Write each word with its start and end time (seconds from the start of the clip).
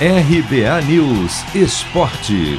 RBA 0.00 0.82
News 0.88 1.54
Esporte. 1.54 2.58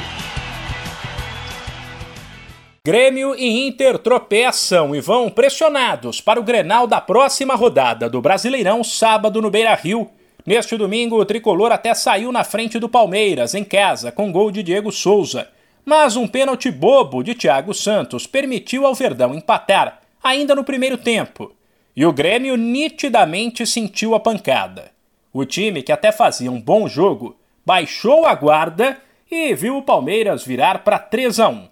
Grêmio 2.88 3.36
e 3.36 3.68
Inter 3.68 3.98
tropeçam 3.98 4.96
e 4.96 5.02
vão 5.02 5.30
pressionados 5.30 6.22
para 6.22 6.40
o 6.40 6.44
Grenal 6.44 6.88
da 6.88 7.02
próxima 7.02 7.54
rodada 7.54 8.10
do 8.10 8.22
Brasileirão 8.22 8.86
sábado 8.86 9.42
no 9.42 9.52
Beira-Rio. 9.52 10.10
Neste 10.46 10.78
domingo, 10.78 11.20
o 11.20 11.26
tricolor 11.26 11.74
até 11.74 11.94
saiu 11.94 12.32
na 12.32 12.46
frente 12.46 12.80
do 12.80 12.88
Palmeiras 12.88 13.54
em 13.54 13.66
casa 13.66 14.14
com 14.14 14.32
gol 14.32 14.50
de 14.50 14.64
Diego 14.64 14.90
Souza, 14.90 15.50
mas 15.84 16.16
um 16.16 16.30
pênalti 16.30 16.72
bobo 16.72 17.22
de 17.22 17.36
Thiago 17.36 17.74
Santos 17.74 18.26
permitiu 18.26 18.86
ao 18.86 18.96
Verdão 18.96 19.36
empatar 19.36 20.00
ainda 20.24 20.56
no 20.56 20.64
primeiro 20.64 20.96
tempo. 20.96 21.52
E 21.94 22.06
o 22.06 22.14
Grêmio 22.14 22.56
nitidamente 22.56 23.68
sentiu 23.68 24.16
a 24.16 24.22
pancada. 24.22 24.95
O 25.38 25.44
time, 25.44 25.84
que 25.84 25.92
até 25.92 26.14
fazia 26.14 26.50
um 26.50 26.62
bom 26.62 26.88
jogo, 26.88 27.36
baixou 27.66 28.26
a 28.26 28.34
guarda 28.34 28.98
e 29.30 29.54
viu 29.54 29.76
o 29.76 29.82
Palmeiras 29.82 30.46
virar 30.46 30.82
para 30.82 30.98
3 30.98 31.42
a 31.42 31.50
1. 31.50 31.68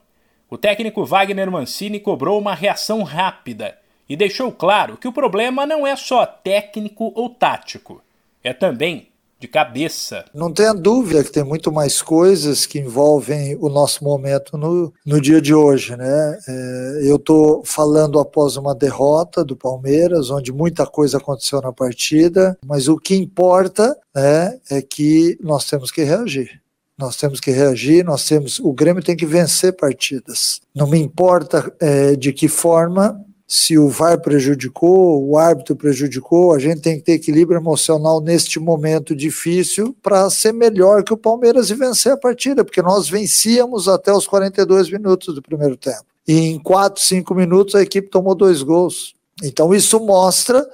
O 0.49 0.57
técnico 0.57 1.05
Wagner 1.05 1.49
Mancini 1.49 1.97
cobrou 1.97 2.37
uma 2.37 2.53
reação 2.53 3.03
rápida 3.03 3.79
e 4.09 4.17
deixou 4.17 4.51
claro 4.51 4.97
que 4.97 5.07
o 5.07 5.13
problema 5.13 5.65
não 5.65 5.87
é 5.87 5.95
só 5.95 6.25
técnico 6.25 7.13
ou 7.15 7.29
tático, 7.29 8.03
é 8.43 8.51
também 8.51 9.07
de 9.43 9.47
cabeça. 9.49 10.23
Não 10.33 10.53
tenha 10.53 10.73
dúvida 10.73 11.21
que 11.21 11.31
tem 11.31 11.43
muito 11.43 11.69
mais 11.69 12.01
coisas 12.01 12.65
que 12.65 12.79
envolvem 12.79 13.57
o 13.59 13.67
nosso 13.67 14.01
momento 14.01 14.57
no, 14.57 14.93
no 15.05 15.19
dia 15.19 15.41
de 15.41 15.53
hoje, 15.53 15.97
né? 15.97 16.39
É, 16.47 16.99
eu 17.03 17.17
estou 17.17 17.61
falando 17.65 18.19
após 18.19 18.55
uma 18.55 18.73
derrota 18.73 19.43
do 19.43 19.53
Palmeiras, 19.53 20.29
onde 20.29 20.53
muita 20.53 20.85
coisa 20.85 21.17
aconteceu 21.17 21.59
na 21.61 21.73
partida, 21.73 22.57
mas 22.65 22.87
o 22.87 22.97
que 22.97 23.15
importa 23.15 23.97
né, 24.15 24.57
é 24.69 24.81
que 24.81 25.37
nós 25.41 25.65
temos 25.65 25.91
que 25.91 26.03
reagir. 26.03 26.61
Nós 26.97 27.17
temos 27.17 27.41
que 27.41 27.51
reagir, 27.51 28.05
nós 28.05 28.25
temos. 28.25 28.59
O 28.59 28.71
Grêmio 28.71 29.03
tem 29.03 29.17
que 29.17 29.25
vencer 29.25 29.73
partidas. 29.73 30.61
Não 30.73 30.87
me 30.87 30.99
importa 30.99 31.73
é, 31.81 32.15
de 32.15 32.31
que 32.31 32.47
forma, 32.47 33.19
se 33.47 33.77
o 33.77 33.89
VAR 33.89 34.19
prejudicou, 34.21 35.27
o 35.27 35.37
árbitro 35.37 35.75
prejudicou, 35.75 36.53
a 36.53 36.59
gente 36.59 36.81
tem 36.81 36.97
que 36.97 37.03
ter 37.03 37.13
equilíbrio 37.13 37.59
emocional 37.59 38.21
neste 38.21 38.59
momento 38.59 39.15
difícil 39.15 39.95
para 40.01 40.29
ser 40.29 40.53
melhor 40.53 41.03
que 41.03 41.13
o 41.13 41.17
Palmeiras 41.17 41.69
e 41.69 41.75
vencer 41.75 42.13
a 42.13 42.17
partida, 42.17 42.63
porque 42.63 42.81
nós 42.81 43.09
vencíamos 43.09 43.87
até 43.87 44.11
os 44.13 44.25
42 44.25 44.89
minutos 44.89 45.35
do 45.35 45.41
primeiro 45.41 45.75
tempo. 45.75 46.05
E 46.27 46.33
em 46.33 46.59
4, 46.59 47.03
5 47.03 47.35
minutos 47.35 47.75
a 47.75 47.81
equipe 47.81 48.09
tomou 48.09 48.33
dois 48.33 48.63
gols. 48.63 49.13
Então 49.43 49.73
isso 49.73 49.99
mostra 49.99 50.65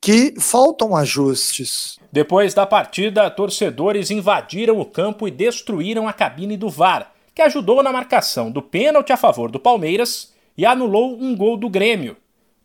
que 0.00 0.34
faltam 0.38 0.96
ajustes. 0.96 1.98
Depois 2.10 2.54
da 2.54 2.64
partida, 2.64 3.30
torcedores 3.30 4.10
invadiram 4.10 4.80
o 4.80 4.84
campo 4.86 5.28
e 5.28 5.30
destruíram 5.30 6.08
a 6.08 6.12
cabine 6.12 6.56
do 6.56 6.70
VAR, 6.70 7.12
que 7.34 7.42
ajudou 7.42 7.82
na 7.82 7.92
marcação 7.92 8.50
do 8.50 8.62
pênalti 8.62 9.12
a 9.12 9.16
favor 9.16 9.50
do 9.50 9.60
Palmeiras 9.60 10.32
e 10.58 10.66
anulou 10.66 11.16
um 11.16 11.36
gol 11.36 11.56
do 11.56 11.70
Grêmio. 11.70 12.16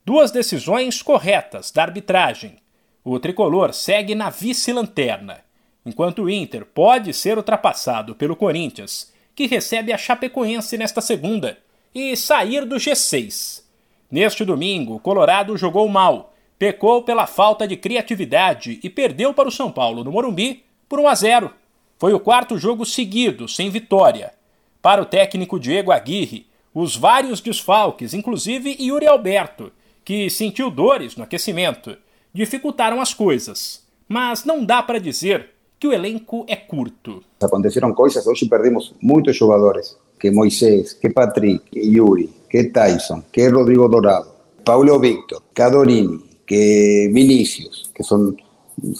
Duas 0.03 0.31
decisões 0.31 1.03
corretas 1.03 1.69
da 1.69 1.83
arbitragem. 1.83 2.55
O 3.03 3.19
tricolor 3.19 3.71
segue 3.71 4.15
na 4.15 4.31
vice-lanterna, 4.31 5.41
enquanto 5.85 6.23
o 6.23 6.29
Inter 6.29 6.65
pode 6.65 7.13
ser 7.13 7.37
ultrapassado 7.37 8.15
pelo 8.15 8.35
Corinthians, 8.35 9.13
que 9.35 9.45
recebe 9.45 9.93
a 9.93 9.97
Chapecoense 9.97 10.75
nesta 10.75 11.01
segunda, 11.01 11.59
e 11.93 12.17
sair 12.17 12.65
do 12.65 12.77
G6. 12.77 13.61
Neste 14.09 14.43
domingo, 14.43 14.95
o 14.95 14.99
Colorado 14.99 15.55
jogou 15.55 15.87
mal, 15.87 16.33
pecou 16.57 17.03
pela 17.03 17.27
falta 17.27 17.67
de 17.67 17.77
criatividade 17.77 18.79
e 18.83 18.89
perdeu 18.89 19.35
para 19.35 19.47
o 19.47 19.51
São 19.51 19.71
Paulo 19.71 20.03
no 20.03 20.11
Morumbi 20.11 20.63
por 20.89 20.99
1 20.99 21.07
a 21.07 21.15
0. 21.15 21.53
Foi 21.99 22.13
o 22.13 22.19
quarto 22.19 22.57
jogo 22.57 22.85
seguido 22.85 23.47
sem 23.47 23.69
vitória. 23.69 24.33
Para 24.81 25.01
o 25.01 25.05
técnico 25.05 25.59
Diego 25.59 25.91
Aguirre, 25.91 26.47
os 26.73 26.95
vários 26.95 27.39
desfalques, 27.41 28.13
inclusive 28.13 28.75
Yuri 28.79 29.05
Alberto, 29.05 29.71
que 30.03 30.29
sentiu 30.29 30.69
dores 30.69 31.15
no 31.15 31.23
aquecimento, 31.23 31.95
dificultaram 32.33 32.99
as 32.99 33.13
coisas. 33.13 33.83
Mas 34.07 34.43
não 34.43 34.65
dá 34.65 34.81
para 34.81 34.99
dizer 34.99 35.51
que 35.79 35.87
o 35.87 35.93
elenco 35.93 36.45
é 36.47 36.55
curto. 36.55 37.23
Aconteceram 37.41 37.93
coisas, 37.93 38.25
hoje 38.25 38.47
perdemos 38.47 38.93
muitos 39.01 39.35
jogadores, 39.35 39.97
que 40.19 40.31
Moisés, 40.31 40.93
que 40.93 41.09
Patrick, 41.09 41.69
que 41.69 41.79
Yuri, 41.79 42.29
que 42.49 42.65
Tyson, 42.65 43.23
que 43.31 43.49
Rodrigo 43.49 43.87
Dorado, 43.87 44.27
Paulo 44.63 44.99
Victor, 44.99 45.43
Cadorini, 45.53 46.19
que 46.45 47.09
Vinicius, 47.13 47.91
que 47.93 48.03
son 48.03 48.35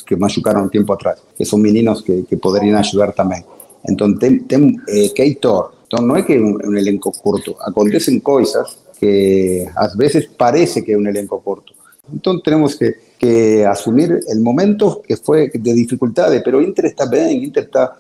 que 0.06 0.16
machucaron 0.16 0.70
tiempo 0.70 0.94
atrás, 0.94 1.22
que 1.36 1.46
son 1.46 1.62
meninos 1.62 2.04
que, 2.04 2.26
que 2.26 2.38
podrían 2.38 2.76
ayudar 2.76 3.14
también. 3.14 3.46
Entonces, 3.84 4.20
tem, 4.20 4.44
tem, 4.44 4.78
eh, 4.88 5.12
Keitor, 5.14 5.74
no 6.02 6.16
es 6.16 6.26
que 6.26 6.36
es 6.36 6.42
un, 6.42 6.78
elenco 6.78 7.12
corto, 7.12 7.56
acontecen 7.66 8.20
cosas 8.20 8.78
que 9.00 9.68
a 9.76 9.90
veces 9.96 10.28
parece 10.38 10.84
que 10.84 10.94
es 10.94 10.98
un 10.98 11.08
elenco 11.08 11.42
corto. 11.42 11.74
Entonces 12.12 12.44
tenemos 12.44 12.76
que, 12.76 12.96
que 13.18 13.66
asumir 13.66 14.20
el 14.28 14.42
momento 14.42 15.02
que 15.06 15.18
fue 15.18 15.50
de 15.54 15.74
dificultades, 15.74 16.42
pero 16.44 16.62
Inter 16.62 16.86
está 16.86 17.06
bien, 17.06 17.44
Inter 17.44 17.64
está 17.64 17.98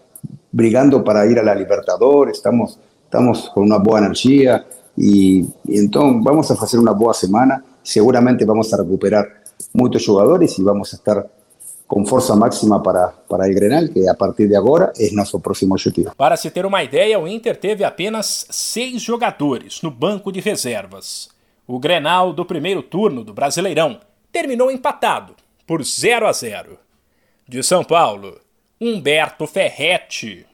brigando 0.51 1.03
para 1.03 1.25
ir 1.25 1.39
a 1.39 1.43
la 1.43 1.55
Libertadores, 1.55 2.37
estamos, 2.37 2.79
estamos 3.05 3.49
con 3.53 3.63
una 3.63 3.77
buena 3.77 4.07
energía 4.07 4.65
y 4.95 5.45
entonces 5.67 6.21
vamos 6.23 6.51
a 6.51 6.53
hacer 6.53 6.79
una 6.79 6.91
buena 6.91 7.13
semana, 7.13 7.65
seguramente 7.81 8.45
vamos 8.45 8.73
a 8.73 8.77
recuperar 8.77 9.27
muchos 9.73 10.05
jugadores 10.05 10.57
y 10.59 10.63
vamos 10.63 10.93
a 10.93 10.97
estar 10.97 11.27
com 11.93 12.03
força 12.07 12.35
máxima 12.35 12.81
para, 12.81 13.09
para 13.29 13.47
o 13.47 13.53
Grenal, 13.53 13.87
que 13.87 14.09
a 14.09 14.15
partir 14.15 14.47
de 14.47 14.55
agora 14.55 14.91
é 14.97 15.11
nosso 15.11 15.39
próximo 15.39 15.75
objetivo. 15.75 16.15
Para 16.17 16.35
se 16.35 16.49
ter 16.49 16.65
uma 16.65 16.83
ideia, 16.83 17.19
o 17.19 17.27
Inter 17.27 17.55
teve 17.55 17.83
apenas 17.83 18.47
seis 18.49 18.99
jogadores 18.99 19.79
no 19.83 19.91
banco 19.91 20.31
de 20.31 20.39
reservas. 20.39 21.29
O 21.67 21.77
Grenal 21.77 22.33
do 22.33 22.43
primeiro 22.45 22.81
turno 22.81 23.23
do 23.23 23.31
Brasileirão 23.31 23.99
terminou 24.31 24.71
empatado 24.71 25.35
por 25.67 25.83
0 25.83 26.25
a 26.25 26.33
0. 26.33 26.79
De 27.47 27.61
São 27.61 27.83
Paulo, 27.83 28.39
Humberto 28.81 29.45
Ferretti. 29.45 30.47